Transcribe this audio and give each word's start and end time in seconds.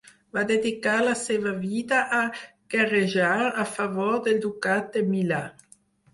Va 0.35 0.43
dedicar 0.51 0.93
la 1.07 1.11
seva 1.19 1.53
vida 1.65 1.99
a 2.21 2.21
guerrejar 2.77 3.37
a 3.67 3.67
favor 3.75 4.19
del 4.31 4.43
Ducat 4.49 4.93
de 4.99 5.07
Milà. 5.13 5.45